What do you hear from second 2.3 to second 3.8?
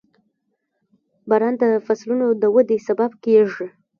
د ودې سبب کېږي.